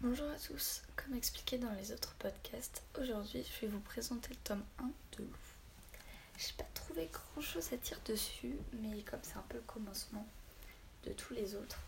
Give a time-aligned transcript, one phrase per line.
[0.00, 4.36] Bonjour à tous, comme expliqué dans les autres podcasts, aujourd'hui je vais vous présenter le
[4.44, 5.36] tome 1 de Loup.
[6.38, 10.24] J'ai pas trouvé grand chose à dire dessus, mais comme c'est un peu le commencement
[11.02, 11.80] de tous les autres,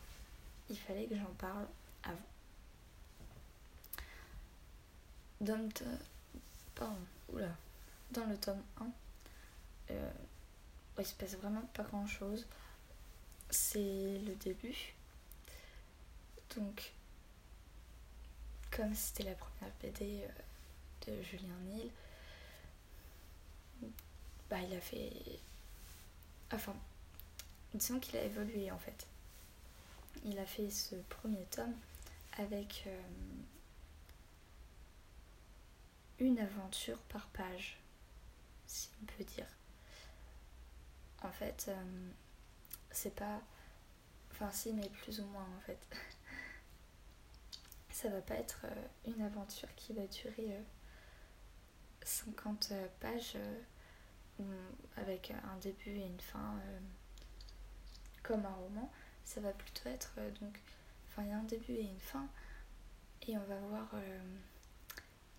[0.69, 1.69] il fallait que j'en parle
[2.03, 2.19] avant.
[5.41, 7.47] Dans le.
[8.11, 8.91] Dans le tome 1,
[9.93, 10.11] euh,
[10.99, 12.45] il se passe vraiment pas grand chose.
[13.51, 14.95] C'est le début.
[16.57, 16.93] Donc
[18.71, 21.91] comme c'était la première BD euh, de Julien Nil,
[24.49, 25.13] bah il a fait.
[26.53, 26.75] Enfin,
[27.75, 29.07] disons qu'il a évolué en fait.
[30.25, 31.75] Il a fait ce premier tome
[32.39, 33.03] avec euh,
[36.19, 37.79] une aventure par page,
[38.67, 39.47] si on peut dire.
[41.23, 42.11] En fait, euh,
[42.91, 43.41] c'est pas.
[44.33, 45.79] Enfin, si, mais plus ou moins en fait.
[48.01, 50.59] ça va pas être euh, une aventure qui va durer
[52.03, 53.37] 50 euh, euh, pages
[54.97, 56.59] avec un début et une fin
[58.23, 58.91] comme un roman.
[59.27, 60.59] Ça va plutôt être donc.
[61.09, 62.27] Enfin, il y a un début et une fin.
[63.29, 63.95] Et on va voir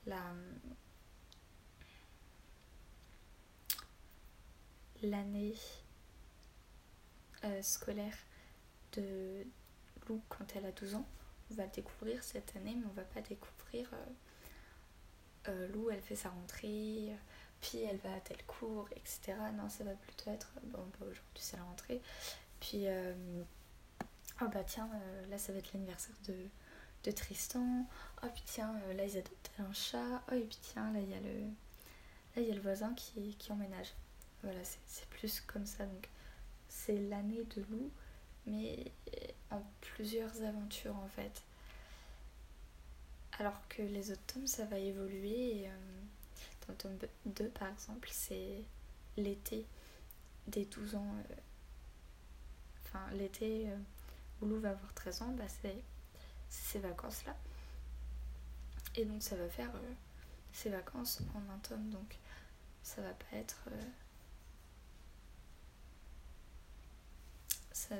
[0.05, 0.21] la.
[5.01, 5.55] l'année
[7.63, 8.17] scolaire
[8.93, 9.47] de
[10.07, 11.07] Lou quand elle a 12 ans
[11.51, 16.01] on va le découvrir cette année, mais on va pas découvrir euh, euh, Lou, elle
[16.01, 17.15] fait sa rentrée,
[17.61, 19.37] puis elle va à tel cours, etc.
[19.55, 22.01] Non, ça va plutôt être, bon, bah, aujourd'hui c'est la rentrée,
[22.59, 23.13] puis, euh,
[24.41, 24.89] oh bah tiens,
[25.29, 26.35] là ça va être l'anniversaire de,
[27.03, 27.85] de Tristan,
[28.23, 31.13] oh puis tiens, là ils adoptent un chat, oh et puis tiens, là il y
[31.13, 31.41] a le,
[32.35, 33.93] là y a le voisin qui, qui emménage.
[34.43, 36.09] Voilà, c'est plus comme ça, donc
[36.67, 37.91] c'est l'année de Lou
[38.45, 38.91] mais
[39.51, 41.43] en plusieurs aventures en fait.
[43.39, 45.67] Alors que les autres tomes, ça va évoluer.
[45.67, 46.01] Euh,
[46.67, 48.63] dans le tome 2, par exemple, c'est
[49.17, 49.65] l'été
[50.47, 51.15] des 12 ans.
[51.31, 51.35] Euh,
[52.85, 53.77] enfin, l'été euh,
[54.41, 55.81] où Lou va avoir 13 ans, bah, c'est
[56.49, 57.35] ces vacances-là.
[58.95, 59.71] Et donc, ça va faire
[60.51, 61.89] ces vacances en un tome.
[61.89, 62.17] Donc,
[62.83, 63.69] ça va pas être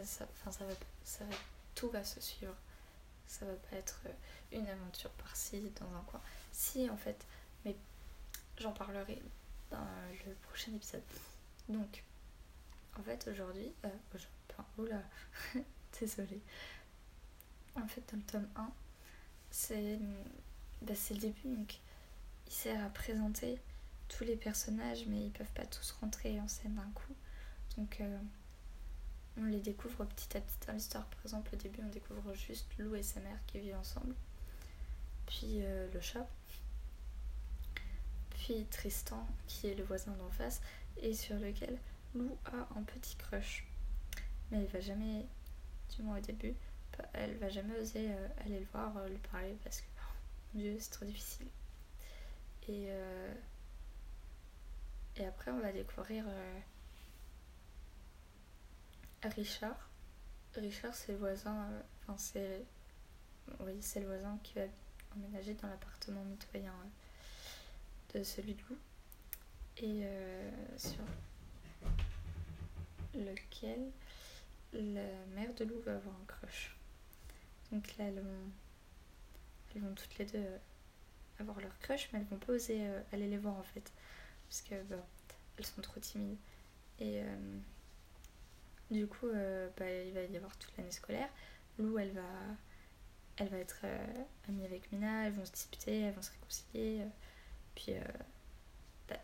[0.03, 1.35] ça, ça, va,
[1.75, 2.55] tout va se suivre.
[3.27, 4.13] Ça va pas être euh,
[4.51, 6.21] une aventure par-ci, dans un coin.
[6.51, 7.25] Si, en fait,
[7.63, 7.75] mais
[8.57, 9.21] j'en parlerai
[9.69, 9.85] dans
[10.25, 11.03] le prochain épisode.
[11.69, 12.03] Donc,
[12.99, 13.89] en fait, aujourd'hui, euh,
[14.49, 15.01] enfin, oula,
[15.99, 16.41] désolée.
[17.75, 18.71] En fait, dans le tome 1,
[19.49, 19.99] c'est
[20.81, 21.79] le début, donc
[22.47, 23.59] il sert à présenter
[24.09, 27.15] tous les personnages, mais ils peuvent pas tous rentrer en scène d'un coup.
[27.77, 28.19] Donc, euh,
[29.37, 31.05] on les découvre petit à petit dans l'histoire.
[31.05, 34.15] Par exemple, au début, on découvre juste Lou et sa mère qui vivent ensemble.
[35.25, 36.27] Puis euh, le chat.
[38.31, 40.61] Puis Tristan, qui est le voisin d'en face,
[40.97, 41.77] et sur lequel
[42.15, 43.65] Lou a un petit crush.
[44.49, 45.25] Mais elle va jamais,
[45.95, 46.55] du moins au début,
[47.13, 50.13] elle va jamais oser euh, aller le voir, euh, lui parler, parce que, oh,
[50.53, 51.47] mon dieu, c'est trop difficile.
[52.67, 52.89] Et,
[55.17, 56.25] et après, on va découvrir
[59.23, 59.89] Richard.
[60.55, 61.55] Richard, c'est le voisin.
[61.55, 62.65] Euh, enfin, c'est.
[63.59, 64.61] Le voisin qui va
[65.15, 68.77] emménager dans l'appartement mitoyen euh, de celui de Lou.
[69.77, 71.03] Et euh, sur
[73.13, 73.91] lequel
[74.73, 76.75] la mère de Lou va avoir un crush.
[77.71, 78.51] Donc là, elles vont,
[79.75, 80.45] elles vont toutes les deux
[81.39, 83.91] avoir leur crush, mais elles vont pas oser aller les voir en fait.
[84.47, 84.75] Parce que
[85.57, 86.37] elles sont trop timides.
[88.91, 91.29] Du coup, euh, bah, il va y avoir toute l'année scolaire.
[91.79, 92.21] Lou, elle va,
[93.37, 97.01] elle va être euh, amie avec Mina, elles vont se disputer, elles vont se réconcilier.
[97.01, 97.07] Euh,
[97.73, 97.93] puis,
[99.07, 99.15] bah,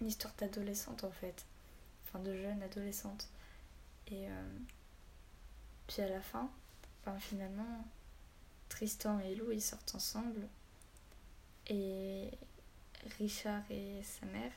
[0.00, 1.44] une histoire d'adolescente en fait.
[2.04, 3.28] Enfin, de jeune adolescente.
[4.10, 4.26] Et
[5.86, 6.50] puis à la fin,
[7.04, 7.84] ben, finalement,
[8.70, 10.48] Tristan et Lou, ils sortent ensemble.
[11.66, 12.30] Et
[13.18, 14.52] Richard et sa mère,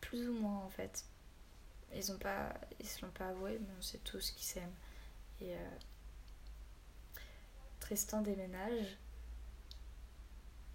[0.00, 1.04] plus ou moins en fait
[1.96, 4.74] ils ont pas ils se l'ont pas avoué mais on sait tous qu'ils s'aiment.
[5.40, 5.76] Et euh,
[7.80, 8.96] Tristan déménage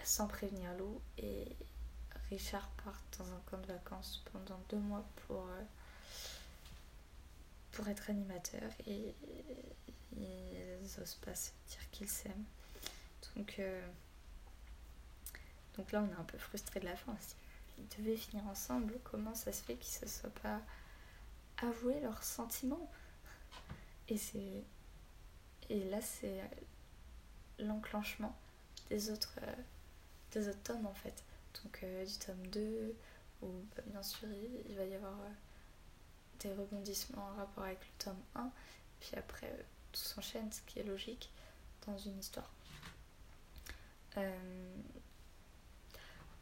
[0.04, 1.56] sans prévenir Lou et
[2.30, 5.64] Richard part dans un camp de vacances pendant deux mois pour euh,
[7.72, 9.16] pour être animateur et
[10.18, 12.46] ils n'osent pas se dire qu'ils s'aiment.
[13.36, 13.88] Donc euh,
[15.78, 17.16] donc là on est un peu frustré de la fin.
[17.78, 19.00] Ils devaient finir ensemble.
[19.04, 20.62] Comment ça se fait qu'ils se soient pas
[21.62, 22.90] avouer leurs sentiments.
[24.10, 24.64] Et c'est.
[25.70, 26.42] Et là, c'est
[27.60, 28.36] l'enclenchement
[28.90, 29.56] des autres, euh,
[30.32, 31.24] des autres tomes en fait.
[31.64, 32.96] Donc euh, du tome 2,
[33.42, 34.28] où bah, bien sûr
[34.68, 35.16] il, va y avoir
[36.40, 38.52] des rebondissements en rapport avec le tome 1,
[39.00, 41.30] puis après tout s'enchaîne, ce qui est logique
[41.88, 42.52] dans une histoire.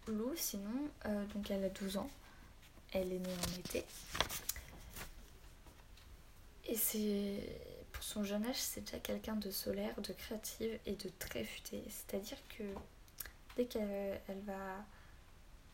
[0.07, 0.89] Lou, sinon,
[1.33, 2.09] donc elle a 12 ans,
[2.93, 3.85] elle est née en été.
[6.69, 7.39] Et c'est
[7.91, 11.83] pour son jeune âge, c'est déjà quelqu'un de solaire, de créative et de très futé.
[11.89, 12.63] C'est-à-dire que
[13.55, 14.85] dès qu'elle va,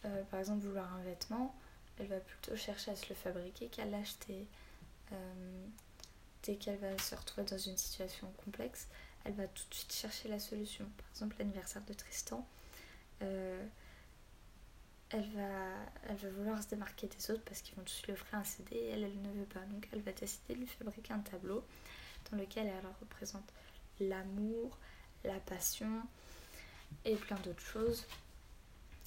[0.05, 1.53] euh, par exemple, vouloir un vêtement,
[1.99, 4.47] elle va plutôt chercher à se le fabriquer qu'à l'acheter.
[5.11, 5.65] Euh,
[6.43, 8.87] dès qu'elle va se retrouver dans une situation complexe,
[9.25, 10.85] elle va tout de suite chercher la solution.
[10.97, 12.47] Par exemple, l'anniversaire de Tristan.
[13.21, 13.65] Euh,
[15.09, 15.75] elle va,
[16.09, 18.75] elle va vouloir se démarquer des autres parce qu'ils vont tous lui offrir un CD
[18.75, 19.61] et elle, elle ne veut pas.
[19.71, 21.63] Donc elle va décider de lui fabriquer un tableau
[22.31, 23.53] dans lequel elle représente
[23.99, 24.77] l'amour,
[25.23, 26.01] la passion
[27.03, 28.05] et plein d'autres choses.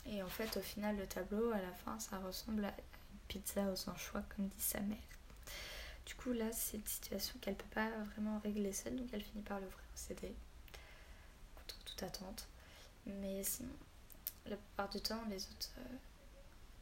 [0.07, 3.63] Et en fait, au final, le tableau, à la fin, ça ressemble à une pizza
[3.71, 4.97] aux anchois, comme dit sa mère.
[6.07, 9.43] Du coup, là, c'est une situation qu'elle peut pas vraiment régler seule, donc elle finit
[9.43, 10.35] par l'ouvrir au CD,
[11.55, 12.49] contre toute attente.
[13.05, 13.75] Mais sinon,
[14.51, 15.97] la plupart du temps, les autres, euh,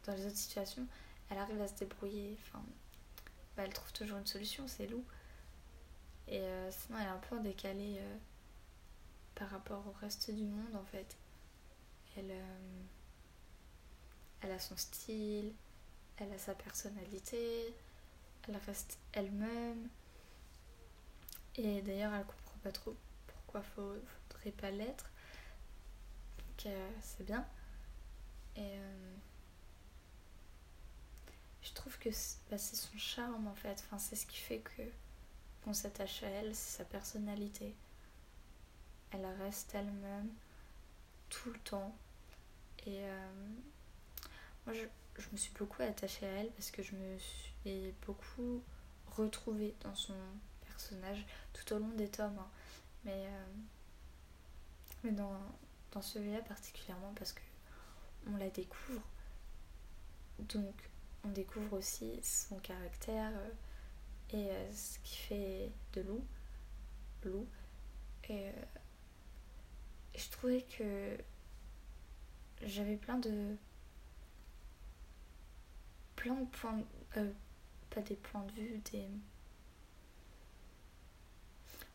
[0.05, 0.87] dans les autres situations,
[1.31, 2.37] elle arrive à se débrouiller.
[2.41, 2.65] Enfin,
[3.57, 5.05] bah, elle trouve toujours une solution, c'est Lou.
[6.29, 8.17] Et euh, sinon, elle est un peu décalée euh,
[9.35, 11.17] par rapport au reste du monde, en fait.
[12.17, 12.33] Elle,
[14.41, 15.53] elle a son style,
[16.17, 17.75] elle a sa personnalité,
[18.49, 19.91] elle reste elle-même.
[21.57, 22.97] Et d'ailleurs, elle comprend pas trop
[23.27, 25.11] pourquoi faudrait pas l'être.
[26.39, 26.73] Donc,
[27.03, 27.47] c'est bien.
[28.57, 29.15] Et euh,
[31.63, 32.09] je trouve que
[32.51, 33.85] bah, c'est son charme en fait.
[33.99, 34.83] C'est ce qui fait que
[35.65, 37.75] qu'on s'attache à elle, c'est sa personnalité.
[39.11, 40.31] Elle reste elle-même
[41.29, 41.95] tout le temps.
[42.87, 43.29] Et euh,
[44.65, 48.63] moi, je, me suis beaucoup attachée à elle parce que je me suis beaucoup
[49.17, 50.15] retrouvée dans son
[50.67, 52.39] personnage tout au long des tomes.
[52.39, 52.49] Hein.
[53.05, 53.47] Mais, euh,
[55.03, 55.41] mais dans,
[55.93, 57.41] dans celui-là particulièrement parce que
[58.27, 59.03] on la découvre.
[60.39, 60.75] Donc
[61.25, 63.51] on découvre aussi son caractère euh,
[64.31, 66.25] et euh, ce qui fait de Lou.
[67.25, 67.47] Lou.
[68.29, 68.53] Et, euh,
[70.15, 71.17] je trouvais que
[72.63, 73.57] j'avais plein de
[76.17, 76.83] plein de points
[77.91, 79.07] pas des points de vue des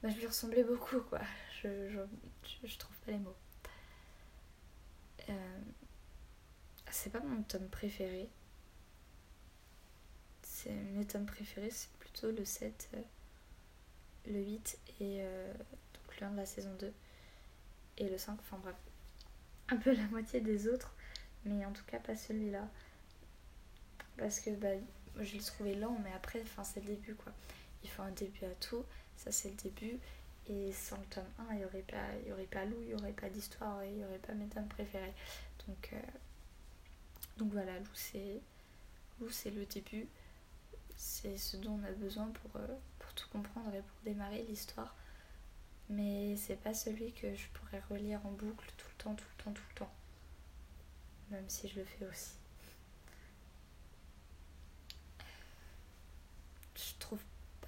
[0.02, 1.22] bah, je lui ressemblais beaucoup quoi
[1.64, 2.06] je,
[2.64, 3.36] je, trouve pas les mots
[5.30, 5.60] euh,
[6.92, 8.30] c'est pas mon tome préféré.
[10.44, 13.02] C'est mes tomes préférés, c'est plutôt le 7, euh,
[14.28, 16.94] le 8 et euh, donc le 1 de la saison 2
[17.98, 18.76] et le 5, enfin bref.
[19.70, 20.94] Un peu la moitié des autres,
[21.46, 22.68] mais en tout cas pas celui-là.
[24.18, 24.70] Parce que bah,
[25.20, 27.32] je l'ai trouvé lent, mais après, c'est le début quoi.
[27.84, 28.84] Il faut un début à tout,
[29.16, 29.98] ça c'est le début.
[30.48, 33.84] Et sans le tome 1, il n'y aurait, pas, il il n'y aurait pas d'histoire,
[33.86, 35.14] il n'y aurait pas mes tomes préférés.
[35.68, 35.98] Donc, euh,
[37.38, 38.42] donc voilà, Lou c'est,
[39.30, 40.08] c'est le début.
[40.96, 42.68] C'est ce dont on a besoin pour, euh,
[43.00, 44.96] pour tout comprendre et pour démarrer l'histoire.
[45.90, 49.44] Mais c'est pas celui que je pourrais relire en boucle tout le temps, tout le
[49.44, 49.94] temps, tout le temps.
[51.32, 52.36] Même si je le fais aussi.
[56.76, 57.22] Je trouve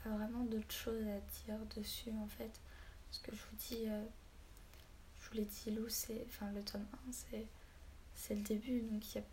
[0.03, 2.51] pas vraiment d'autres choses à dire dessus en fait.
[3.09, 4.05] Parce que je vous dis, euh,
[5.19, 6.25] je vous l'ai dit, Lou, c'est.
[6.27, 7.47] Enfin, le tome 1, c'est
[8.15, 9.23] c'est le début, donc il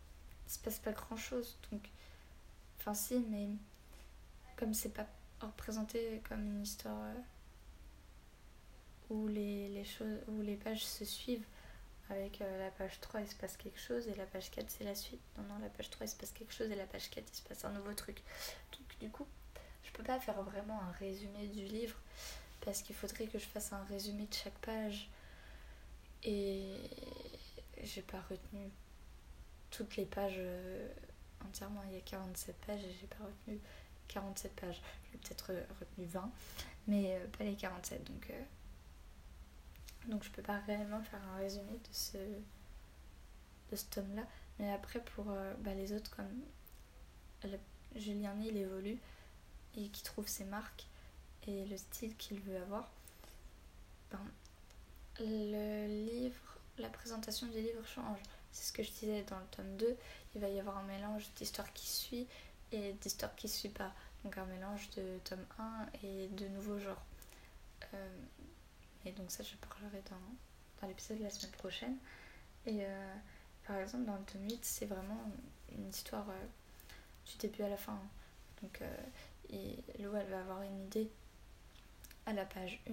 [0.50, 1.56] ne se passe pas grand chose.
[1.70, 1.88] Donc,
[2.78, 3.48] enfin, si, mais
[4.56, 5.06] comme c'est pas
[5.40, 7.14] représenté comme une histoire euh,
[9.10, 11.46] où les, les, choses, où les pages se suivent,
[12.10, 14.84] avec euh, la page 3 il se passe quelque chose et la page 4 c'est
[14.84, 15.20] la suite.
[15.38, 17.36] Non, non, la page 3 il se passe quelque chose et la page 4 il
[17.36, 18.22] se passe un nouveau truc.
[18.72, 19.26] Donc, du coup,
[19.84, 21.96] je peux pas faire vraiment un résumé du livre
[22.60, 25.08] parce qu'il faudrait que je fasse un résumé de chaque page.
[26.22, 26.76] Et,
[27.82, 28.70] j'ai pas retenu
[29.70, 30.88] toutes les pages euh,
[31.46, 31.82] entièrement.
[31.88, 33.60] Il y a 47 pages et j'ai pas retenu
[34.08, 34.82] 47 pages.
[35.10, 36.30] J'ai peut-être retenu 20,
[36.86, 38.04] mais euh, pas les 47.
[38.04, 38.42] Donc, euh,
[40.08, 42.18] donc je peux pas réellement faire un résumé de ce,
[43.70, 44.22] de ce tome-là.
[44.58, 46.42] Mais après, pour bah, les autres, comme
[47.96, 48.98] Julien il évolue
[49.74, 50.86] et qui trouve ses marques
[51.46, 52.90] et le style qu'il veut avoir,
[54.10, 54.20] ben,
[55.18, 56.50] le livre
[56.80, 58.20] la présentation du livre change.
[58.52, 59.96] C'est ce que je disais dans le tome 2.
[60.34, 62.26] Il va y avoir un mélange d'histoire qui suit
[62.72, 63.92] et d'histoire qui suit pas.
[64.24, 67.02] Donc un mélange de tome 1 et de nouveaux genres.
[67.94, 68.18] Euh,
[69.06, 71.96] et donc ça, je parlerai dans l'épisode de la semaine prochaine.
[72.66, 72.84] Et
[73.66, 75.30] par exemple, dans le tome 8, c'est vraiment
[75.72, 76.26] une histoire
[77.24, 77.98] du début à la fin.
[78.62, 78.82] Donc,
[79.52, 81.10] et Lou, elle va avoir une idée
[82.26, 82.92] à la page 1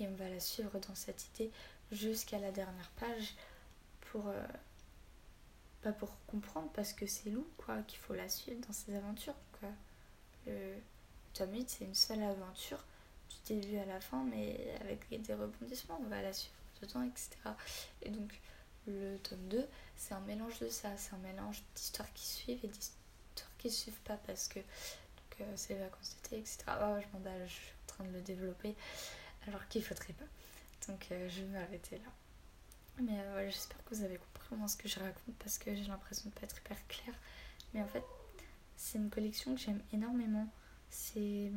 [0.00, 1.50] et on va la suivre dans cette idée
[1.90, 3.34] jusqu'à la dernière page
[4.00, 4.46] pour, euh,
[5.82, 9.34] pas pour comprendre parce que c'est Lou quoi qu'il faut la suivre dans ses aventures
[9.60, 9.68] quoi.
[10.46, 10.74] Le
[11.34, 12.84] tome 8 c'est une seule aventure
[13.30, 17.30] du début à la fin mais avec des rebondissements on va la suivre dedans etc.
[18.02, 18.40] Et donc
[18.86, 22.68] le tome 2 c'est un mélange de ça, c'est un mélange d'histoires qui suivent et
[22.68, 26.58] d'histoires qui suivent pas parce que donc c'est les vacances d'été etc.
[26.80, 28.74] Oh, je m'emballe, je suis en train de le développer
[29.46, 30.24] alors qu'il faudrait pas.
[30.88, 32.10] Donc euh, je vais m'arrêter là.
[33.00, 35.74] Mais euh, voilà, j'espère que vous avez compris comment ce que je raconte parce que
[35.74, 37.14] j'ai l'impression de pas être hyper claire.
[37.72, 38.04] Mais en fait,
[38.76, 40.46] c'est une collection que j'aime énormément.
[40.90, 41.50] C'est.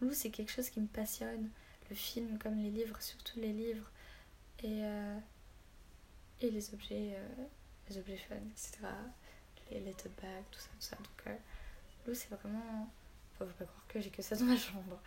[0.00, 1.48] Lou, c'est quelque chose qui me passionne.
[1.88, 3.90] Le film, comme les livres, surtout les livres.
[4.64, 5.18] Et, euh,
[6.40, 7.16] et les objets,
[7.88, 8.78] les objets fun, etc.
[9.70, 10.96] Les, les tout ça, tout ça.
[10.96, 11.36] Donc,
[12.06, 12.90] Lou, c'est vraiment.
[13.34, 15.00] Enfin, faut pas croire que j'ai que ça dans ma chambre.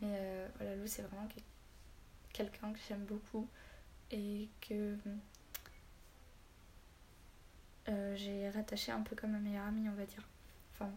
[0.00, 1.28] Mais voilà, Lou, c'est vraiment
[2.32, 3.48] quelqu'un que j'aime beaucoup
[4.12, 4.96] et que
[7.88, 10.28] euh, j'ai rattaché un peu comme ma meilleure amie, on va dire.
[10.74, 10.90] Enfin,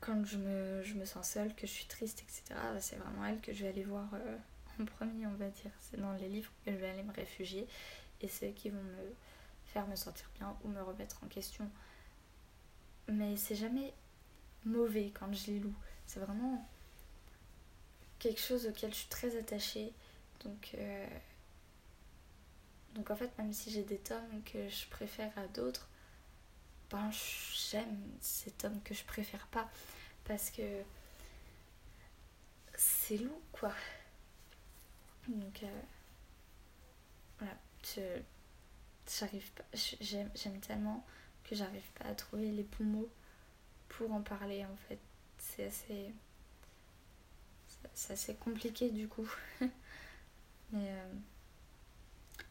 [0.00, 3.40] quand je me, je me sens seule, que je suis triste, etc., c'est vraiment elle
[3.40, 4.36] que je vais aller voir euh,
[4.80, 5.70] en premier, on va dire.
[5.80, 7.66] C'est dans les livres que je vais aller me réfugier
[8.20, 9.14] et c'est eux qui vont me
[9.66, 11.68] faire me sentir bien ou me remettre en question.
[13.08, 13.92] Mais c'est jamais
[14.64, 15.74] mauvais quand je les loue.
[16.06, 16.66] C'est vraiment
[18.18, 19.92] quelque chose auquel je suis très attachée.
[20.44, 21.06] Donc, euh,
[22.94, 25.88] donc en fait, même si j'ai des tomes que je préfère à d'autres,
[26.90, 27.10] ben
[27.70, 29.70] j'aime ces tomes que je préfère pas.
[30.24, 30.82] Parce que
[32.76, 33.72] c'est lourd, quoi.
[35.28, 35.80] Donc, euh,
[37.38, 37.54] voilà.
[39.08, 39.64] J'arrive pas.
[40.00, 41.04] J'aime tellement
[41.44, 43.10] que j'arrive pas à trouver les bons mots
[43.88, 44.98] pour en parler, en fait.
[45.38, 46.12] C'est assez
[47.94, 49.28] c'est assez compliqué du coup.
[50.72, 51.12] Mais euh,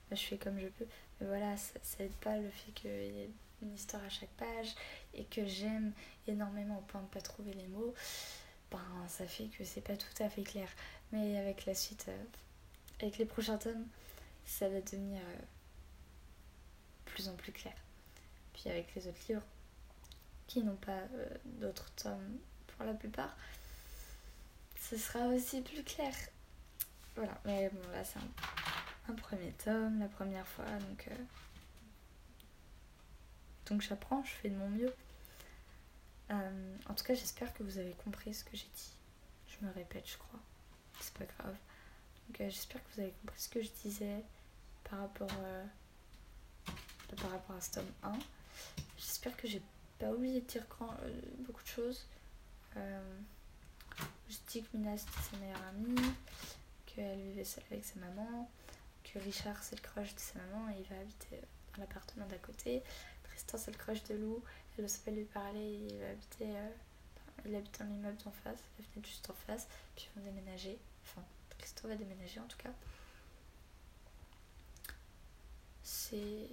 [0.09, 0.87] bah, je fais comme je peux.
[1.19, 3.29] Mais voilà, ça, ça aide pas le fait qu'il y ait
[3.61, 4.75] une histoire à chaque page
[5.13, 5.93] et que j'aime
[6.27, 7.93] énormément au point de pas trouver les mots.
[8.71, 10.69] Ben, ça fait que c'est pas tout à fait clair.
[11.11, 12.23] Mais avec la suite, euh,
[13.01, 13.85] avec les prochains tomes,
[14.45, 15.41] ça va devenir euh,
[17.05, 17.75] plus en plus clair.
[18.53, 19.43] Puis avec les autres livres,
[20.47, 21.03] qui n'ont pas
[21.45, 22.37] d'autres tomes
[22.67, 23.35] pour la plupart,
[24.75, 26.13] ce sera aussi plus clair.
[27.21, 31.07] Voilà, mais bon, là c'est un, premier tome, la première fois, donc.
[31.07, 31.15] Euh,
[33.67, 34.91] donc j'apprends, je fais de mon mieux.
[36.31, 38.93] Euh, en tout cas, j'espère que vous avez compris ce que j'ai dit.
[39.45, 40.39] Je me répète, je crois.
[40.99, 41.55] C'est pas grave.
[42.27, 44.23] Donc euh, j'espère que vous avez compris ce que je disais
[44.89, 45.29] par rapport,
[47.21, 48.13] par rapport à ce tome 1.
[48.97, 49.61] J'espère que j'ai
[49.99, 50.65] pas oublié de dire
[51.45, 52.07] beaucoup de choses.
[52.75, 56.13] Je dis que Mina c'était sa meilleure amie,
[56.95, 58.49] qu'elle vivait seule avec sa maman,
[59.03, 61.41] que Richard c'est le crush de sa maman et il va habiter
[61.73, 62.83] dans l'appartement d'à côté.
[63.23, 64.43] Tristan c'est le crush de Lou,
[64.77, 66.69] elle n'ose pas lui parler, il va habiter, euh,
[67.45, 70.77] il habite dans l'immeuble d'en face, la fenêtre juste en face, puis ils vont déménager.
[71.03, 71.23] Enfin,
[71.57, 72.71] Tristan va déménager en tout cas.
[75.83, 76.47] C'est.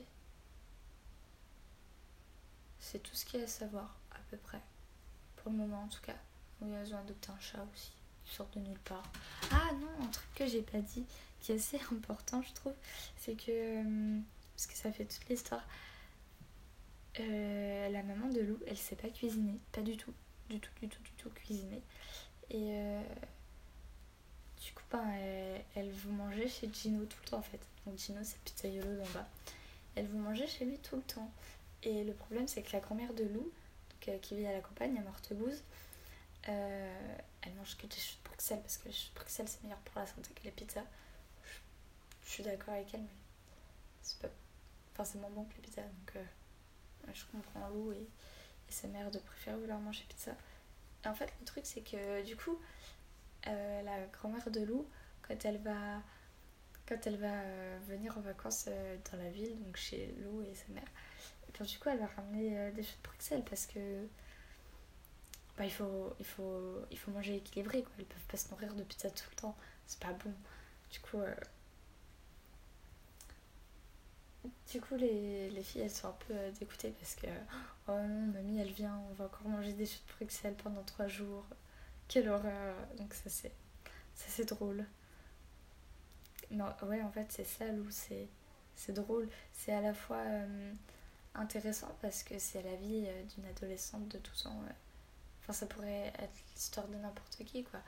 [2.81, 4.61] C'est tout ce qu'il y a à savoir, à peu près.
[5.37, 6.17] Pour le moment en tout cas.
[6.61, 7.93] Oui, elles ont adopté un chat aussi.
[8.29, 9.11] Sortent de nulle part.
[9.51, 11.05] Ah non, un truc que j'ai pas dit,
[11.41, 12.75] qui est assez important, je trouve,
[13.17, 13.51] c'est que.
[13.51, 14.21] Euh,
[14.55, 15.67] parce que ça fait toute l'histoire.
[17.21, 19.59] Euh, la maman de Lou, elle sait pas cuisiner.
[19.73, 20.13] Pas du tout.
[20.51, 21.83] Du tout, du tout, du tout cuisiner.
[22.51, 22.71] Et.
[22.73, 23.03] Euh,
[24.65, 25.05] du coup, ben,
[25.77, 27.61] elle, vous manger chez Gino tout le temps en fait.
[27.87, 29.29] Donc Gino, c'est pizzaiolo d'en bas.
[29.95, 31.31] Elle vous manger chez lui tout le temps.
[31.85, 33.51] Et le problème, c'est que la grand-mère de Lou,
[34.01, 35.63] qui vit à la campagne, à Mortebouze,
[36.49, 39.63] euh, elle mange que des choux de Bruxelles parce que les choux de Bruxelles c'est
[39.63, 40.85] meilleur pour la santé que les pizzas.
[42.25, 43.09] Je, suis d'accord avec elle, mais
[44.03, 44.29] c'est pas
[44.95, 45.83] forcément bon que les pizzas.
[45.83, 46.25] Donc euh,
[47.13, 48.09] je comprends Lou et,
[48.71, 50.33] sa mère de préférer vouloir manger pizza.
[51.07, 52.59] En fait, le truc c'est que du coup,
[53.47, 54.87] euh, la grand-mère de Lou,
[55.23, 56.03] quand elle va
[56.87, 57.43] quand elle va
[57.87, 58.67] venir en vacances
[59.11, 60.89] dans la ville, donc chez Lou et sa mère,
[61.49, 64.09] et du coup elle va ramener des choux de Bruxelles parce que
[65.59, 67.83] bah, il, faut, il, faut, il faut manger équilibré.
[67.83, 67.93] Quoi.
[67.99, 69.57] Ils peuvent pas se nourrir de pizza tout le temps.
[69.87, 70.33] C'est pas bon.
[70.93, 71.35] Du coup, euh,
[74.73, 77.27] du coup les, les, filles elles sont un peu euh, dégoûtées parce que
[77.89, 81.45] oh non, mamie elle vient, on va encore manger des de Bruxelles pendant trois jours.
[82.07, 82.77] Quelle horreur.
[82.97, 83.53] Donc ça c'est,
[84.15, 84.87] c'est drôle.
[86.51, 88.29] ouais, en fait, c'est ça, Lou, c'est,
[88.93, 89.29] drôle.
[89.53, 90.73] C'est à la fois euh,
[91.35, 94.63] intéressant parce que c'est la vie d'une adolescente de 12 ans.
[95.49, 97.81] Enfin, ça pourrait être l'histoire de n'importe qui, quoi.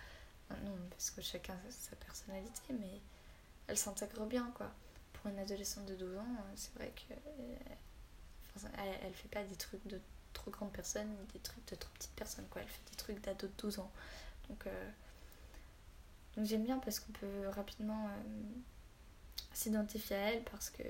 [0.64, 3.00] Non, parce que chacun a sa personnalité, mais
[3.67, 4.71] elle s'intègre bien, quoi.
[5.12, 7.14] Pour une adolescente de 12 ans, c'est vrai que.
[8.79, 10.00] elle, elle fait pas des trucs de
[10.33, 12.62] trop grandes personnes ni des trucs de trop petites personnes, quoi.
[12.62, 13.90] Elle fait des trucs d'ado de 12 ans.
[14.49, 14.67] Donc.
[16.37, 18.23] Donc j'aime bien parce qu'on peut rapidement euh,
[19.52, 20.83] s'identifier à elle parce que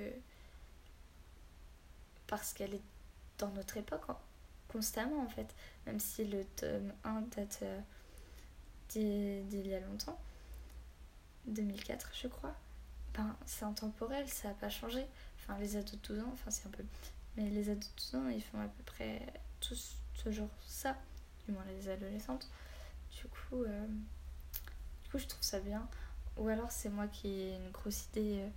[2.27, 2.83] parce qu'elle est
[3.39, 4.05] dans notre époque
[4.73, 5.55] constamment en fait
[5.87, 7.81] même si le tome 1 date euh,
[8.89, 10.19] d'il y a longtemps
[11.47, 12.55] 2004 je crois
[13.15, 15.05] ben c'est intemporel ça n'a pas changé
[15.37, 16.85] enfin les ados de 12 ans c'est un peu
[17.37, 19.21] mais les ados de 12 ans ils font à peu près
[19.61, 20.97] tous toujours ça
[21.47, 22.49] du moins les adolescentes
[23.17, 23.87] du coup euh,
[25.11, 25.87] coup, je trouve ça bien.
[26.37, 28.49] Ou alors, c'est moi qui ai une grosse idée euh,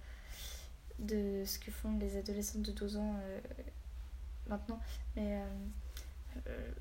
[0.99, 3.15] de ce que font les adolescentes de 12 ans
[4.47, 4.79] maintenant.
[5.15, 5.41] Mais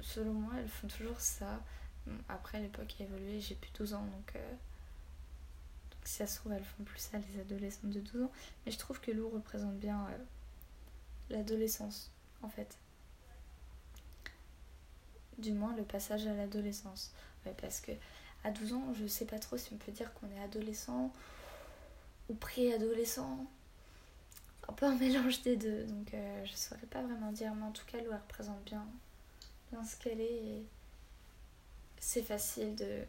[0.00, 1.60] selon moi, elles font toujours ça.
[2.28, 6.64] Après, l'époque a évolué, j'ai plus 12 ans, donc, donc, si ça se trouve, elles
[6.64, 8.32] font plus ça, les adolescentes de 12 ans.
[8.64, 10.06] Mais je trouve que Lou représente bien
[11.30, 12.10] l'adolescence,
[12.42, 12.76] en fait.
[15.38, 17.12] Du moins, le passage à l'adolescence.
[17.60, 17.92] Parce que
[18.44, 21.12] à 12 ans, je sais pas trop si on peut dire qu'on est adolescent
[22.28, 23.46] ou pré-adolescent.
[24.68, 27.72] Un peu un mélange des deux, donc euh, je saurais pas vraiment dire, mais en
[27.72, 28.86] tout cas, elle représente bien,
[29.72, 30.62] bien ce qu'elle est.
[31.98, 33.04] C'est facile de,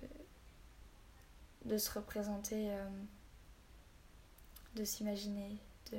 [1.66, 2.90] de se représenter, euh,
[4.76, 5.58] de s'imaginer,
[5.92, 5.98] de.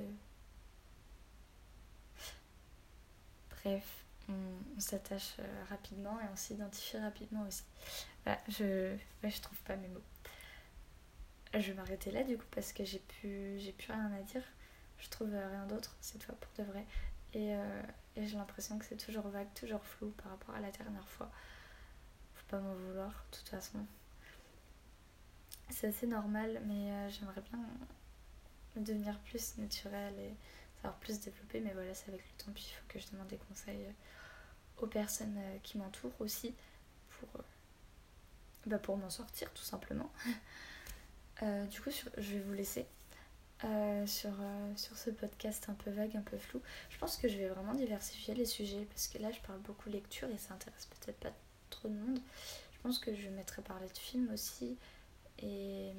[3.51, 7.63] Bref on, s'attache euh, rapidement et on s'identifie rapidement aussi.
[8.25, 10.03] Voilà, je, je trouve pas mes mots.
[11.53, 14.43] Je vais m'arrêter là du coup parce que j'ai plus, j'ai plus rien à dire.
[14.99, 16.85] Je trouve euh, rien d'autre cette fois pour de vrai.
[17.35, 17.83] Et, euh,
[18.17, 21.31] et j'ai l'impression que c'est toujours vague, toujours flou par rapport à la dernière fois.
[22.35, 23.79] Faut pas m'en vouloir, de toute façon.
[25.71, 27.59] C'est assez normal, mais j'aimerais bien
[28.77, 30.35] devenir plus naturel et
[30.77, 31.61] savoir plus développer.
[31.61, 33.87] Mais voilà, c'est avec le temps, puis il faut que je demande des conseils
[34.79, 36.55] aux personnes euh, qui m'entourent aussi
[37.09, 37.43] pour, euh,
[38.67, 40.11] bah pour m'en sortir tout simplement.
[41.43, 42.87] Euh, du coup, je vais vous laisser
[44.07, 44.31] sur,
[44.77, 46.61] sur ce podcast un peu vague, un peu flou.
[46.91, 49.89] Je pense que je vais vraiment diversifier les sujets parce que là, je parle beaucoup
[49.89, 51.33] lecture et ça intéresse peut-être pas
[51.71, 52.21] trop de monde.
[52.73, 54.77] Je pense que je mettrai parler de films aussi
[55.39, 55.93] et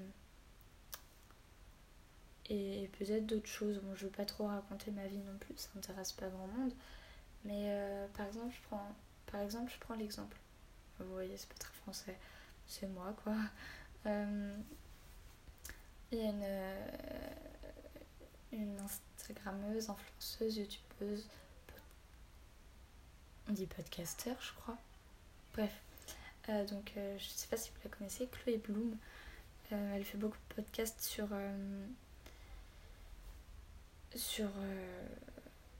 [2.49, 3.79] et peut-être d'autres choses.
[3.79, 6.73] Bon, je veux pas trop raconter ma vie non plus, ça intéresse pas grand monde.
[7.43, 10.37] Mais euh, par exemple, je prends par exemple, je prends l'exemple.
[10.99, 12.17] Vous voyez, c'est pas très français.
[12.67, 13.33] C'est moi, quoi.
[14.05, 14.55] Euh,
[16.11, 16.87] il y a une, euh,
[18.55, 21.27] une Instagrammeuse, influenceuse, youtubeuse,
[23.49, 24.77] on dit podcaster, je crois.
[25.53, 25.71] Bref.
[26.69, 28.97] donc, je sais pas si vous la connaissez, Chloé Bloom.
[29.71, 31.27] elle fait beaucoup de podcasts sur.
[34.15, 34.49] sur.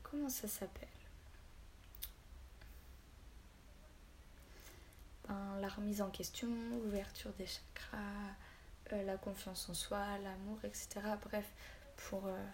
[0.04, 0.88] comment ça s'appelle?
[5.60, 6.48] La remise en question,
[6.84, 7.98] l'ouverture des chakras,
[8.94, 10.88] euh, la confiance en soi, l'amour, etc.
[11.24, 11.46] Bref,
[11.98, 12.46] pour, euh,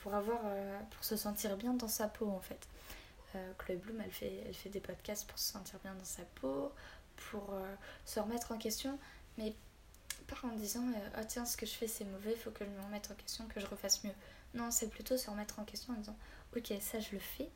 [0.00, 2.68] pour avoir euh, pour se sentir bien dans sa peau en fait.
[3.58, 6.72] Chloé Bloom, elle fait, elle fait des podcasts pour se sentir bien dans sa peau,
[7.14, 7.54] pour
[8.04, 8.98] se remettre en question,
[9.38, 9.54] mais
[10.26, 10.82] pas en disant
[11.16, 13.46] oh tiens ce que je fais c'est mauvais, faut que je me remette en question,
[13.46, 14.14] que je refasse mieux.
[14.54, 16.16] Non, c'est plutôt se remettre en question en disant
[16.56, 17.48] ok ça je le fais,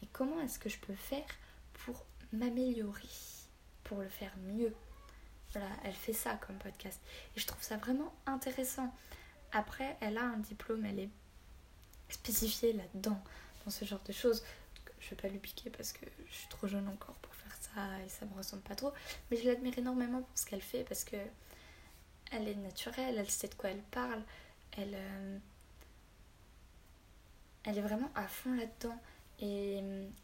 [0.00, 1.28] mais comment est-ce que je peux faire
[1.84, 3.08] pour m'améliorer,
[3.84, 4.74] pour le faire mieux?
[5.52, 7.00] Voilà, elle fait ça comme podcast.
[7.36, 8.92] Et je trouve ça vraiment intéressant.
[9.52, 11.10] Après, elle a un diplôme, elle est
[12.14, 13.20] spécifiée là-dedans,
[13.64, 14.42] dans ce genre de choses.
[15.00, 18.00] Je vais pas lui piquer parce que je suis trop jeune encore pour faire ça
[18.04, 18.92] et ça me ressemble pas trop.
[19.30, 21.16] Mais je l'admire énormément pour ce qu'elle fait parce que
[22.32, 24.22] elle est naturelle, elle sait de quoi elle parle,
[24.76, 25.38] elle, euh,
[27.64, 28.98] elle est vraiment à fond là-dedans.
[29.40, 29.82] Et,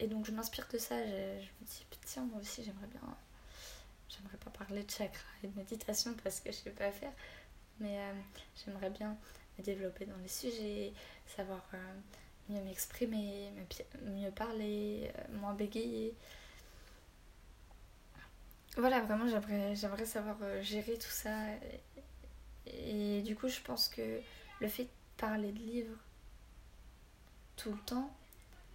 [0.08, 3.00] donc je m'inspire de ça, je, me dis, tiens, moi aussi j'aimerais bien,
[4.08, 7.12] j'aimerais pas parler de chakra et de méditation parce que je sais pas faire,
[7.80, 8.12] mais euh,
[8.64, 9.16] j'aimerais bien
[9.62, 10.92] développer dans les sujets,
[11.26, 11.78] savoir euh,
[12.48, 13.52] mieux m'exprimer,
[14.04, 16.14] mieux parler, euh, moins bégayer.
[18.76, 21.34] Voilà, vraiment j'aimerais, savoir gérer tout ça.
[22.66, 24.20] et du coup je pense que
[24.60, 25.98] le fait de parler de livres
[27.56, 28.14] tout le temps,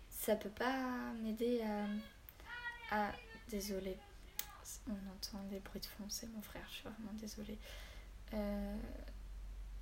[0.09, 1.61] ça peut pas m'aider
[2.91, 3.11] à,
[3.49, 3.97] Désolée,
[4.87, 7.57] on entend des bruits de fond, c'est mon frère, je suis vraiment désolée.
[8.33, 8.77] Euh,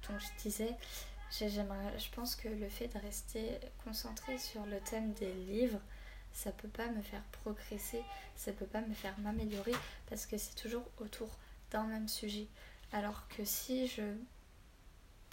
[0.08, 0.76] dont je disais,
[1.32, 5.80] je pense que le fait de rester concentré sur le thème des livres,
[6.34, 8.02] ça peut pas me faire progresser,
[8.36, 9.74] ça peut pas me faire m'améliorer
[10.10, 11.30] parce que c'est toujours autour
[11.72, 12.48] d'un même sujet.
[12.94, 14.04] Alors que si je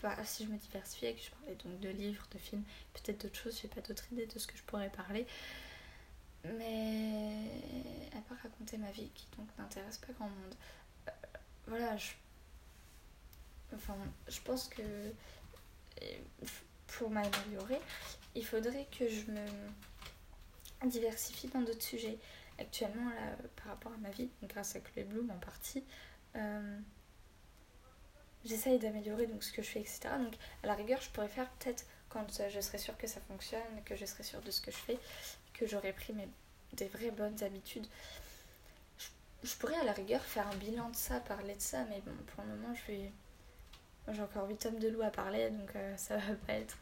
[0.02, 2.62] bah, si je me diversifiais, que je parlais donc de livres, de films,
[2.94, 5.26] peut-être d'autres choses, j'ai pas d'autres idées de ce que je pourrais parler.
[6.44, 7.42] Mais
[8.16, 10.54] à part raconter ma vie qui donc n'intéresse pas grand monde,
[11.09, 11.11] euh,
[11.66, 12.12] voilà, je,
[13.74, 13.96] enfin,
[14.28, 14.83] je pense que
[16.87, 17.81] pour m'améliorer,
[18.35, 22.18] il faudrait que je me diversifie dans d'autres sujets.
[22.59, 25.85] Actuellement, là, par rapport à ma vie, grâce à Chloé Bloom en partie,
[26.37, 26.78] euh,
[28.44, 30.09] j'essaye d'améliorer ce que je fais, etc.
[30.18, 33.62] Donc à la rigueur, je pourrais faire peut-être quand je serai sûre que ça fonctionne,
[33.85, 34.98] que je serai sûre de ce que je fais,
[35.54, 36.28] que j'aurai pris mes,
[36.72, 37.87] des vraies bonnes habitudes.
[39.42, 42.12] Je, pourrais à la rigueur faire un bilan de ça, parler de ça, mais bon,
[42.26, 43.12] pour le moment, je vais.
[44.12, 46.78] J'ai encore 8 tomes de loup à parler, donc euh, ça va pas être.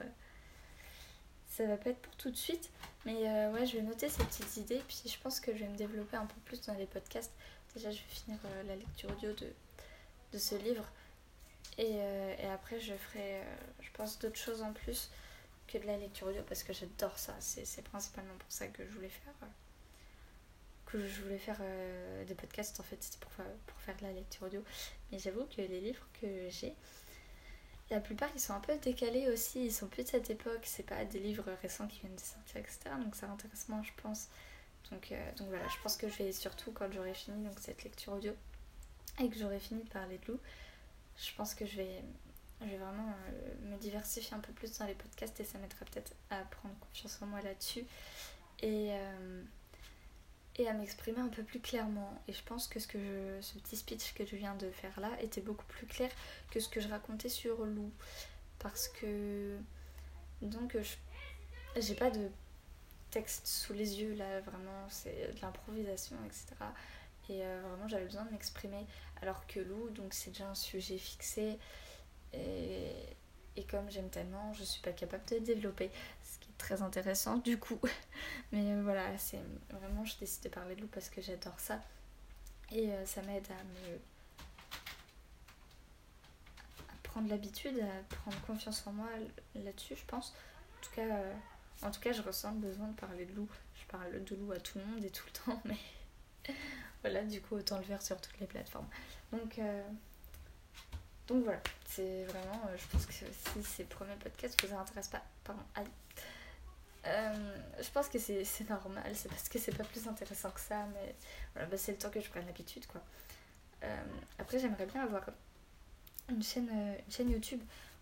[1.49, 2.71] ça va pas être pour tout de suite.
[3.05, 5.69] Mais euh, ouais, je vais noter ces petites idées, puis je pense que je vais
[5.69, 7.33] me développer un peu plus dans les podcasts.
[7.75, 9.53] Déjà, je vais finir euh, la lecture audio de,
[10.33, 10.85] de ce livre.
[11.79, 15.11] Euh, et, après, je ferai, euh, je pense, d'autres choses en plus
[15.69, 17.35] que de la lecture audio parce que j'adore ça.
[17.41, 19.47] C'est principalement pour ça que je voulais faire, euh,
[20.87, 21.61] que je voulais faire
[22.27, 22.79] des podcasts.
[22.81, 23.31] En fait, c'était pour,
[23.67, 24.63] pour faire de la lecture audio.
[25.11, 26.75] Mais j'avoue que les livres que j'ai,
[27.91, 29.67] la plupart ils sont un peu décalés aussi.
[29.67, 30.63] Ils sont plus de cette époque.
[30.65, 32.79] C'est pas des livres récents qui viennent de sortir, etc.
[33.03, 34.29] Donc ça intéresse moins, je pense.
[34.91, 38.13] Donc, donc voilà, je pense que je vais surtout quand j'aurai fini donc, cette lecture
[38.13, 38.33] audio
[39.19, 40.41] et que j'aurai fini de parler de loup
[41.17, 42.03] je pense que je vais,
[42.61, 45.85] je vais vraiment euh, me diversifier un peu plus dans les podcasts et ça m'aidera
[45.87, 47.85] peut-être à prendre confiance en moi là-dessus
[48.61, 49.43] et, euh,
[50.59, 52.21] et à m'exprimer un peu plus clairement.
[52.29, 54.99] Et je pense que ce, que je, ce petit speech que je viens de faire
[55.01, 56.11] là était beaucoup plus clair
[56.51, 57.91] que ce que je racontais sur Lou.
[58.59, 59.57] Parce que
[60.43, 60.77] donc
[61.77, 62.31] j'ai pas de
[63.11, 66.55] texte sous les yeux là, vraiment c'est de l'improvisation, etc.
[67.29, 68.87] Et euh, vraiment, j'avais besoin de m'exprimer.
[69.21, 71.59] Alors que Lou, donc c'est déjà un sujet fixé.
[72.33, 72.93] Et,
[73.57, 75.91] et comme j'aime tellement, je suis pas capable de développer.
[76.23, 77.81] Ce très intéressant du coup.
[78.53, 79.41] Mais euh, voilà, c'est
[79.71, 81.81] vraiment, je décide de parler de Lou parce que j'adore ça.
[82.73, 83.99] Et euh, ça m'aide à me.
[87.03, 89.09] prendre l'habitude, à prendre confiance en moi
[89.55, 90.35] là-dessus, je pense.
[90.77, 91.23] En tout cas.
[91.83, 93.49] En tout cas, je ressens le besoin de parler de loup.
[93.75, 96.55] Je parle de loup à tout le monde et tout le temps, mais
[97.03, 98.89] voilà, du coup, autant le faire sur toutes les plateformes.
[99.33, 99.83] Donc, euh,
[101.27, 105.25] donc voilà, c'est vraiment, euh, je pense que si ces premiers podcasts vous intéressent pas,
[105.45, 105.87] pardon, aïe.
[107.07, 110.87] Euh, je pense que c'est normal, c'est parce que c'est pas plus intéressant que ça,
[110.95, 111.15] mais
[111.55, 113.03] voilà, bah, c'est le temps que je prenne l'habitude quoi.
[114.39, 115.25] après, j'aimerais bien avoir
[116.29, 117.61] une chaîne, une chaîne YouTube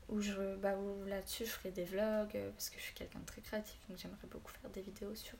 [0.09, 3.27] où, je, bah, où là-dessus je ferai des vlogs parce que je suis quelqu'un de
[3.27, 5.37] très créatif, donc j'aimerais beaucoup faire des vidéos sur,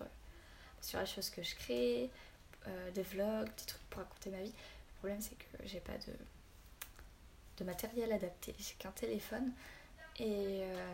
[0.83, 2.11] sur les choses que je crée,
[2.67, 4.53] euh, des vlogs, des trucs pour raconter ma vie.
[4.53, 6.13] Le problème, c'est que j'ai pas de,
[7.59, 8.55] de matériel adapté.
[8.59, 9.53] J'ai qu'un téléphone
[10.19, 10.87] et euh,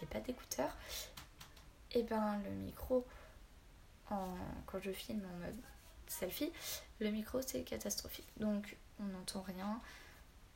[0.00, 0.74] j'ai pas d'écouteurs,
[1.92, 3.04] et eh ben le micro,
[4.06, 5.56] quand je filme en mode
[6.06, 6.52] selfie,
[7.00, 8.28] le micro c'est catastrophique.
[8.36, 9.80] Donc on n'entend rien,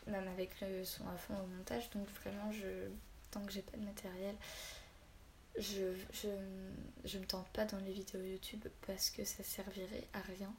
[0.07, 1.91] même avec le son à fond au montage.
[1.91, 2.89] Donc vraiment, je,
[3.31, 4.37] tant que j'ai pas de matériel,
[5.57, 6.29] je, je,
[7.05, 10.53] je me tente pas dans les vidéos YouTube parce que ça servirait à rien.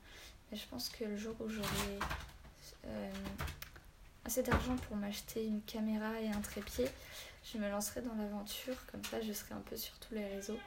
[0.52, 2.00] Mais je pense que le jour où j'aurai
[2.86, 3.12] euh,
[4.26, 6.90] assez d'argent pour m'acheter une caméra et un trépied,
[7.52, 8.76] je me lancerai dans l'aventure.
[8.92, 10.60] Comme ça, je serai un peu sur tous les réseaux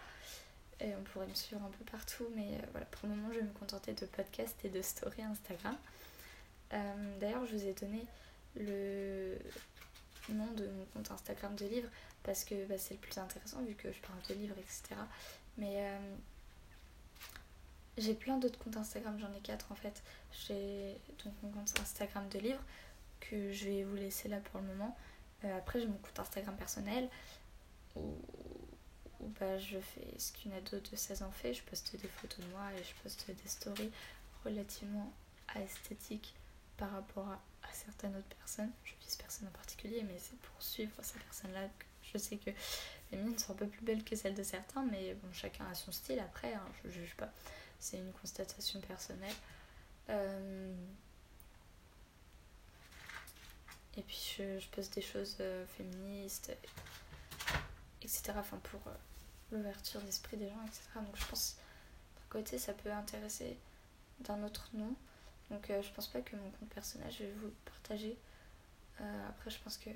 [0.80, 2.26] et on pourrait me suivre un peu partout.
[2.34, 5.22] Mais euh, voilà, pour le moment, je vais me contenter de podcasts et de stories
[5.22, 5.76] Instagram.
[6.72, 8.04] Euh, d'ailleurs, je vous ai donné
[8.56, 9.38] le
[10.30, 11.88] nom de mon compte Instagram de livre
[12.22, 15.00] parce que bah, c'est le plus intéressant vu que je parle de livres, etc.
[15.56, 15.98] Mais euh,
[17.96, 20.02] j'ai plein d'autres comptes Instagram, j'en ai quatre en fait.
[20.46, 22.62] J'ai donc mon compte Instagram de livres
[23.20, 24.96] que je vais vous laisser là pour le moment.
[25.44, 27.08] Euh, après, j'ai mon compte Instagram personnel
[27.96, 28.16] où,
[29.40, 31.54] bah, je fais ce qu'une ado de 16 ans fait.
[31.54, 33.90] Je poste des photos de moi et je poste des stories
[34.44, 35.12] relativement
[35.56, 36.34] esthétiques
[36.76, 37.38] par rapport à,
[37.72, 38.70] certaines autres personnes.
[38.84, 41.68] Je vise personne en particulier, mais c'est pour suivre ces personnes-là
[42.12, 42.50] je sais que
[43.12, 45.74] les miennes sont un peu plus belles que celles de certains, mais bon, chacun a
[45.74, 47.30] son style après, hein, je juge pas.
[47.78, 49.34] C'est une constatation personnelle.
[50.10, 50.74] Euh,
[53.96, 56.52] et puis je, je poste des choses euh, féministes,
[58.02, 58.32] etc.
[58.36, 58.94] Enfin, pour euh,
[59.52, 60.82] l'ouverture d'esprit des gens, etc.
[60.96, 61.56] Donc je pense,
[62.16, 63.56] d'un côté, ça peut intéresser
[64.20, 64.94] d'un autre nom.
[65.50, 68.18] Donc je pense pas que mon compte personnel, je vais vous partager.
[68.98, 69.88] après, je pense que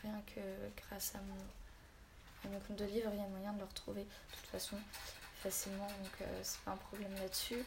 [0.00, 0.40] rien que
[0.76, 4.36] grâce à mon, mon compte de livre, il y a moyen de le retrouver de
[4.36, 4.76] toute façon
[5.42, 7.64] facilement, donc euh, c'est pas un problème là-dessus.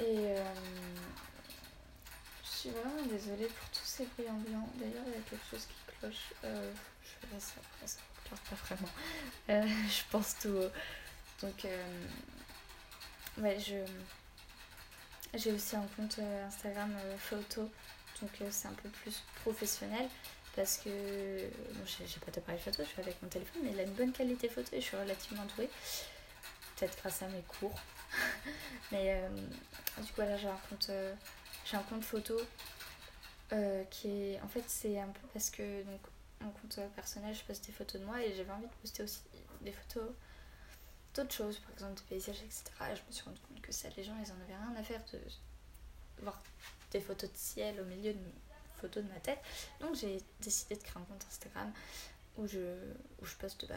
[0.00, 0.36] Et
[2.68, 4.68] suis vraiment désolée pour tous ces bruits ambiants.
[4.76, 6.32] D'ailleurs, il y a quelque chose qui cloche.
[6.42, 7.98] je verrai ça après, ça
[8.48, 8.88] pas vraiment.
[9.88, 10.58] je pense tout.
[11.40, 11.66] Donc,
[13.38, 13.84] ouais, je
[15.36, 17.68] j'ai aussi un compte euh, Instagram euh, photo,
[18.22, 20.08] donc euh, c'est un peu plus professionnel
[20.54, 23.82] parce que bon, j'ai pas d'appareil photo, je suis avec mon téléphone, mais il a
[23.82, 25.68] une bonne qualité photo et je suis relativement douée.
[26.76, 27.74] Peut-être grâce à mes cours.
[28.92, 29.20] mais
[29.98, 30.90] du coup, là j'ai un compte,
[31.64, 32.36] j'ai un compte photo
[33.90, 34.40] qui est.
[34.40, 36.00] En fait, c'est un peu parce que donc
[36.40, 39.20] mon compte personnel, je poste des photos de moi et j'avais envie de poster aussi
[39.62, 40.10] des photos
[41.14, 42.64] d'autres choses, par exemple des paysages, etc.
[42.92, 44.82] Et je me suis rendu compte que ça, les gens, ils en avaient rien à
[44.82, 45.20] faire de
[46.22, 46.42] voir
[46.90, 48.18] des photos de ciel au milieu de
[48.80, 49.38] photos de ma tête.
[49.80, 51.72] Donc j'ai décidé de créer un compte Instagram
[52.36, 52.58] où je,
[53.22, 53.74] où je poste bah,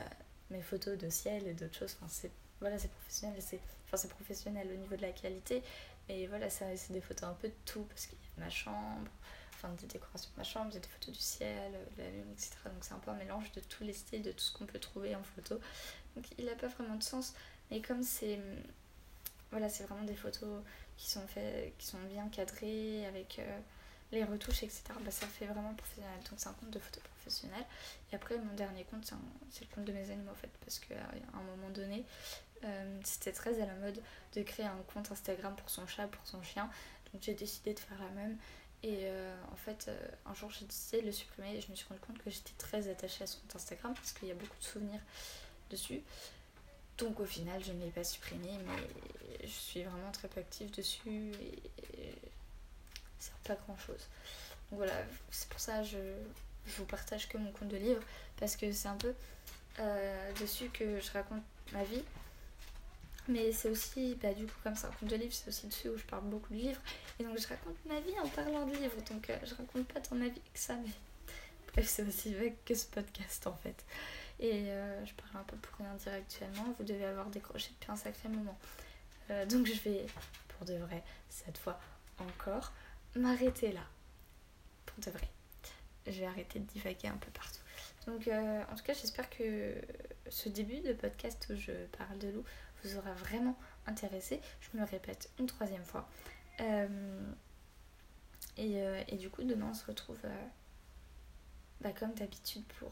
[0.49, 1.95] mes photos de ciel et d'autres choses.
[1.99, 5.61] Enfin, c'est voilà, c'est professionnel, c'est enfin, c'est professionnel au niveau de la qualité.
[6.09, 9.09] Et voilà, c'est des photos un peu de tout parce qu'il y a ma chambre,
[9.53, 12.51] enfin des décorations de ma chambre, des photos du ciel, de la lune, etc.
[12.65, 14.79] Donc c'est un peu un mélange de tous les styles, de tout ce qu'on peut
[14.79, 15.59] trouver en photo.
[16.15, 17.33] Donc il n'a pas vraiment de sens.
[17.69, 18.39] Mais comme c'est
[19.51, 20.61] voilà, c'est vraiment des photos
[20.97, 23.59] qui sont, fait, qui sont bien cadrées, avec euh,
[24.11, 24.83] les retouches, etc.
[25.01, 26.19] Bah, ça fait vraiment professionnel.
[26.29, 27.63] Donc c'est un compte de photos professionnel.
[28.11, 29.11] Et après, mon dernier compte,
[29.49, 30.95] c'est le compte de mes animaux, en fait, parce qu'à
[31.33, 32.03] un moment donné,
[32.63, 34.01] euh, c'était très à la mode
[34.35, 36.69] de créer un compte Instagram pour son chat, pour son chien.
[37.11, 38.37] Donc j'ai décidé de faire la même.
[38.83, 39.89] Et euh, en fait,
[40.25, 42.53] un jour, j'ai décidé de le supprimer et je me suis rendu compte que j'étais
[42.57, 45.01] très attachée à ce compte Instagram parce qu'il y a beaucoup de souvenirs
[45.69, 46.01] dessus.
[46.97, 50.71] Donc au final, je ne l'ai pas supprimé, mais je suis vraiment très peu active
[50.71, 51.61] dessus et,
[53.19, 54.07] c'est pas grand chose.
[54.69, 54.93] Donc voilà,
[55.31, 55.97] c'est pour ça que je,
[56.65, 58.01] je, vous partage que mon compte de livre
[58.39, 59.13] parce que c'est un peu
[59.79, 62.03] euh, dessus que je raconte ma vie.
[63.27, 65.89] Mais c'est aussi, bah, du coup, comme c'est un compte de livre, c'est aussi dessus
[65.89, 66.79] où je parle beaucoup de livres.
[67.19, 69.01] Et donc je raconte ma vie en parlant de livres.
[69.09, 70.91] Donc euh, je raconte pas tant ma vie que ça, mais
[71.73, 73.85] bref, c'est aussi vrai que ce podcast en fait.
[74.39, 76.73] Et euh, je parle un peu pour rien dire actuellement.
[76.77, 78.57] Vous devez avoir décroché depuis un sacré moment.
[79.29, 80.05] Euh, donc je vais,
[80.47, 81.79] pour de vrai, cette fois
[82.19, 82.71] encore,
[83.15, 83.83] m'arrêter là.
[84.85, 85.27] Pour de vrai.
[86.05, 87.59] Je vais arrêter de divaguer un peu partout.
[88.05, 89.75] Donc en tout cas, j'espère que
[90.29, 92.45] ce début de podcast où je parle de loup
[92.83, 94.41] vous aura vraiment intéressé.
[94.61, 96.07] Je me répète une troisième fois.
[98.57, 100.19] Et, et, du coup, demain, on se retrouve
[101.81, 102.91] bah, comme d'habitude pour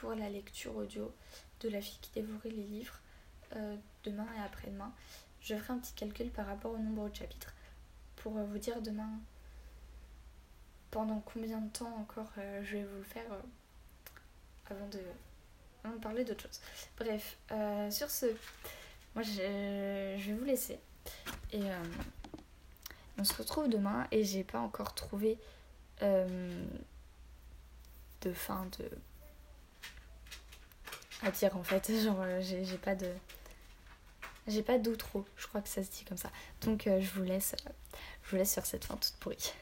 [0.00, 1.14] pour la lecture audio
[1.60, 2.98] de La fille qui dévorait les livres
[3.56, 4.92] euh, demain et après-demain.
[5.42, 7.54] Je ferai un petit calcul par rapport au nombre de chapitres
[8.16, 9.10] pour euh, vous dire demain
[10.90, 13.24] pendant combien de temps encore euh, je vais vous le faire
[14.70, 16.60] avant, de, parler d'autre chose.
[16.96, 17.36] Bref,
[17.90, 18.26] sur ce,
[19.22, 20.78] je, vais vous laisser
[21.52, 21.62] et
[23.18, 25.38] on se retrouve demain et j'ai pas encore trouvé
[26.00, 26.48] de
[28.32, 28.90] fin de
[31.22, 31.92] à dire en fait.
[32.02, 33.08] Genre, euh, j'ai pas de.
[34.46, 36.30] J'ai pas d'outro, je crois que ça se dit comme ça.
[36.62, 37.54] Donc, euh, je, vous laisse,
[38.24, 39.52] je vous laisse sur cette fin toute pourrie.